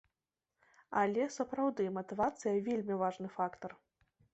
Але, 1.01 1.27
сапраўды, 1.37 1.87
матывацыя, 2.01 2.59
вельмі 2.71 2.93
важны 3.05 3.27
фактар. 3.41 3.83